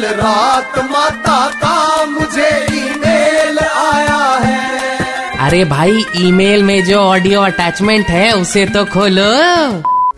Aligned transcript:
कल 0.00 0.06
रात 0.16 0.78
माता 0.90 1.38
का 1.54 2.04
मुझे 2.06 2.48
ईमेल 2.74 3.58
आया 3.58 4.20
है। 4.44 5.38
अरे 5.38 5.64
भाई 5.64 6.04
ईमेल 6.18 6.62
में 6.62 6.82
जो 6.84 6.98
ऑडियो 6.98 7.40
अटैचमेंट 7.40 8.06
है 8.08 8.30
उसे 8.32 8.64
तो 8.66 8.84
खोलो। 8.84 9.30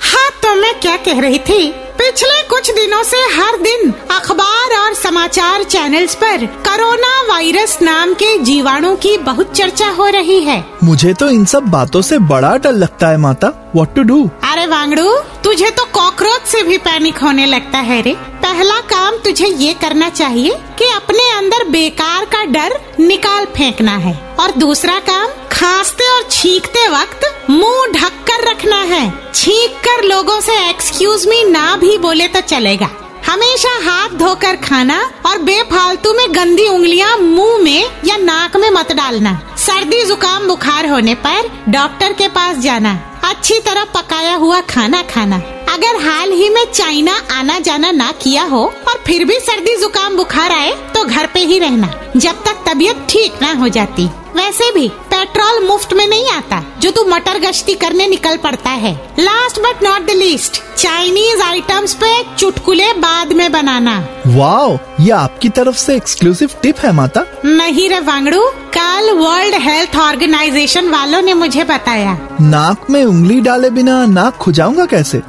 हाँ 0.02 0.28
तो 0.42 0.54
मैं 0.54 0.74
क्या 0.80 0.96
कह 0.96 1.20
रही 1.20 1.38
थी? 1.48 1.68
पिछले 1.98 2.42
कुछ 2.48 2.70
दिनों 2.70 3.02
से 3.02 3.16
हर 3.34 3.56
दिन 3.62 3.92
अखबार 4.10 4.76
और 4.76 4.94
समाचार 4.94 5.62
चैनल्स 5.64 6.14
पर 6.14 6.46
कोरोना 6.66 7.20
वायरस 7.28 7.78
नाम 7.82 8.14
के 8.14 8.36
जीवाणु 8.38 8.94
की 8.96 9.16
बहुत 9.20 9.52
चर्चा 9.56 9.88
हो 9.90 10.08
रही 10.08 10.40
है। 10.40 10.64
मुझे 10.84 11.14
तो 11.14 11.30
इन 11.30 11.44
सब 11.44 11.70
बातों 11.70 12.02
से 12.02 12.18
बड़ा 12.30 12.56
डर 12.56 12.72
लगता 12.74 13.08
है 13.08 13.16
माता। 13.18 13.48
व्हाट 13.74 13.94
टू 13.94 14.02
डू 14.02 14.28
अरे 14.44 14.66
वांगड़ू 14.66 15.12
तुझे 15.44 15.70
तो 15.70 15.84
कॉकरोच 15.92 16.46
से 16.46 16.62
भी 16.62 16.78
पैनिक 16.80 17.18
होने 17.18 17.46
लगता 17.46 17.78
है 17.80 18.00
रे। 18.02 18.16
पहला 18.52 18.80
काम 18.80 19.16
तुझे 19.16 19.46
ये 19.48 19.72
करना 19.74 20.08
चाहिए 20.08 20.54
कि 20.78 20.84
अपने 20.86 21.28
अंदर 21.30 21.64
बेकार 21.68 22.24
का 22.24 22.42
डर 22.44 22.72
निकाल 23.00 23.44
फेंकना 23.44 23.96
है। 23.96 24.12
और 24.40 24.50
दूसरा 24.50 24.98
काम, 24.98 25.28
खांसते 25.52 26.08
और 26.08 26.28
छींकते 26.30 26.86
वक्त 26.88 27.24
मुँह 27.50 27.86
ढक 27.92 28.18
कर 28.28 28.50
रखना 28.50 28.80
है। 28.82 29.32
छींक 29.34 29.78
कर 29.78 30.04
लोगों 30.04 30.40
से 30.40 30.56
एक्सक्यूज 30.70 31.26
मी 31.28 31.42
ना 31.44 31.64
भी 31.76 31.96
बोले 31.98 32.26
तो 32.28 32.40
चलेगा। 32.40 32.90
हमेशा 33.26 33.72
हाथ 33.84 34.18
धोकर 34.18 34.56
खाना 34.56 35.00
और 35.26 35.38
बेफालतू 35.38 36.12
में 36.12 36.26
गंदी 36.34 36.68
उंगलियाँ 36.68 37.16
मुँह 37.16 37.58
में 37.58 37.90
या 38.04 38.16
नाक 38.16 38.56
में 38.56 38.70
मत 38.70 38.92
डालना। 38.92 39.38
सर्दी 39.58 40.02
जुकाम 40.04 40.46
बुखार 40.48 40.88
होने 40.88 41.14
पर 41.26 41.50
डॉक्टर 41.68 42.12
के 42.12 42.28
पास 42.28 42.58
जाना। 42.58 42.94
अच्छी 43.24 43.58
तरह 43.60 43.84
पकाया 43.94 44.34
हुआ 44.34 44.60
खाना 44.60 45.02
खाना। 45.14 45.42
अगर 45.72 45.96
हाल 46.00 46.32
ही 46.32 46.48
में 46.48 46.64
चाइना 46.72 47.12
आना 47.32 47.58
जाना 47.58 47.90
ना 47.90 48.10
किया 48.22 48.42
हो 48.44 48.62
और 48.88 49.02
फिर 49.06 49.24
भी 49.24 49.38
सर्दी 49.40 49.76
जुकाम 49.76 50.16
बुखार 50.16 50.52
आए 50.52 50.72
तो 50.94 51.04
घर 51.04 51.26
पे 51.34 51.40
ही 51.40 51.58
रहना। 51.58 51.92
जब 52.16 52.42
तक 52.46 52.64
तबीयत 52.66 53.06
ठीक 53.10 53.42
ना 53.42 53.52
हो 53.52 53.68
जाती। 53.68 54.08
वैसे 54.36 54.70
भी 54.72 54.88
पेट्रोल 55.10 55.66
मुफ़्त 55.66 55.92
में 55.94 56.06
नहीं 56.06 56.28
आता 56.30 56.62
जो 56.80 56.90
तू 56.90 57.04
मटर 57.04 57.38
गश्ती 57.40 57.74
करने 57.74 58.06
निकल 58.06 58.36
पड़ता 58.36 58.70
है। 58.70 58.92
Last 59.18 59.60
but 59.60 59.82
not 59.84 60.06
the 60.06 60.10
least 60.10 60.62
Chinese 60.76 61.42
items 61.42 61.94
पे 61.94 62.12
चुटकुले 62.38 62.92
बाद 62.98 63.32
में 63.32 63.50
बनाना। 63.52 63.98
वाओ 64.26 64.76
ये 65.00 65.10
आपकी 65.10 65.48
तरफ़ 65.48 65.76
से 65.76 65.96
एक्सक्लूसिव 65.96 66.50
टिप 66.62 66.78
है 66.78 66.92
माता। 66.92 67.24
नहीं 67.44 67.88
रे 67.90 68.00
वांगड़ू 68.00 68.44
कल 68.76 69.10
वर्ल्ड 69.16 69.54
हेल्थ 69.62 69.96
ऑर्गेनाइजेशन 69.98 70.88
वालों 70.88 71.20
ने 71.22 71.34
मुझे 71.34 71.64
बताया। 71.64 72.18
नाक 72.40 72.90
में 72.90 73.04
उंगली 73.04 73.40
डाले 73.40 73.70
बिना 73.70 74.04
नाक 74.06 74.36
खुजाऊँगा 74.36 74.86
कैसे? 74.86 75.22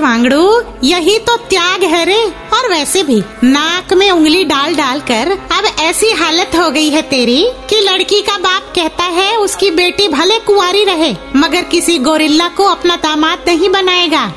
वांगड़ू 0.00 0.62
यही 0.84 1.18
तो 1.18 1.36
त्याग 1.48 1.84
है 1.84 2.04
रे। 2.04 2.20
और 2.54 2.68
वैसे 2.70 3.02
भी 3.02 3.18
नाक 3.44 3.92
में 3.92 4.10
उंगली 4.10 4.44
डाल 4.44 4.74
डाल 4.74 5.00
कर 5.10 5.30
अब 5.52 5.64
ऐसी 5.80 6.10
हालत 6.14 6.56
हो 6.56 6.70
गई 6.70 6.90
है 6.90 7.02
तेरी 7.10 7.42
कि 7.70 7.80
लड़की 7.82 8.20
का 8.22 8.36
बाप 8.38 8.72
कहता 8.74 9.04
है 9.12 9.36
उसकी 9.38 9.70
बेटी 9.70 10.08
भले 10.08 10.38
कुंवारी 10.40 10.84
रहे 10.84 11.14
मगर 11.36 11.62
किसी 11.70 11.98
गोरिल्ला 12.00 12.48
को 12.48 12.64
अपना 12.66 12.96
दामाद 12.98 13.44
नहीं 13.48 13.68
बनाएगा। 13.70 14.32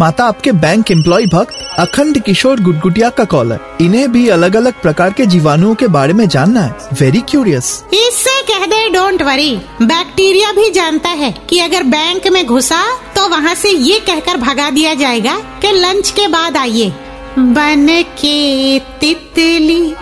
माता 0.00 0.24
आपके 0.24 0.52
बैंक 0.54 0.90
एम्प्लॉय 0.90 1.24
भक्त 1.26 1.54
अखंड 1.78 2.18
किशोर 2.22 2.60
गुटगुटिया 2.60 3.08
का 3.10 3.24
कॉल 3.24 3.52
है। 3.52 3.58
इन्हें 3.80 4.10
भी 4.12 4.28
अलग 4.28 4.56
अलग 4.56 4.80
प्रकार 4.82 5.12
के 5.12 5.26
जीवाणुओं 5.26 5.74
के 5.74 5.86
बारे 5.88 6.12
में 6.12 6.28
जानना 6.28 6.60
है। 6.60 6.88
वेरी 7.00 7.20
क्यूरियस 7.20 7.72
इससे 7.94 8.40
कह 8.42 8.66
दे 8.66 8.88
डोंट 8.88 9.22
वरी 9.22 9.50
बैक्टीरिया 9.82 10.52
भी 10.52 10.68
जानता 10.70 11.08
है 11.14 11.32
कि 11.50 11.58
अगर 11.58 11.82
बैंक 11.86 12.26
में 12.26 12.44
घुसा 12.46 12.82
वहाँ 13.28 13.54
से 13.54 13.68
ये 13.70 13.98
कहकर 13.98 14.36
भगा 14.36 14.70
दिया 14.70 14.94
जाएगा 14.94 15.38
कि 15.38 15.72
लंच 15.72 16.10
के 16.10 16.28
बाद 16.28 16.56
आइए। 16.56 16.92
बन 17.38 17.86
के 18.02 18.78
तितली 18.78 19.94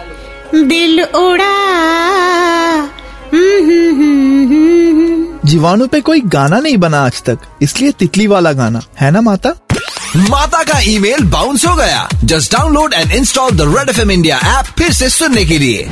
दिल 0.54 1.02
उड़ा। 1.02 1.54
हम्म, 3.32 3.70
हम्म, 3.70 4.46
हम्म। 4.46 5.26
जीवाणु 5.44 5.86
पे 5.86 6.00
कोई 6.00 6.20
गाना 6.20 6.60
नहीं 6.60 6.76
बना 6.76 7.06
आज 7.06 7.22
तक 7.22 7.38
इसलिए 7.62 7.90
तितली 7.90 8.26
वाला 8.26 8.52
गाना 8.52 8.80
है 9.00 9.10
ना 9.10 9.20
माता? 9.20 9.50
माता 10.16 10.62
का 10.62 10.80
ईमेल 10.80 11.24
बाउंस 11.24 11.66
हो 11.66 11.76
गया। 11.76 12.08
Just 12.24 12.52
download 12.52 12.94
and 12.94 13.12
install 13.12 13.50
the 13.50 13.60
Red 13.60 13.88
FM 13.88 14.10
India 14.10 14.36
app 14.36 14.66
फिर 14.78 14.92
से 14.92 15.08
सुनने 15.08 15.44
के 15.44 15.58
लिए। 15.58 15.90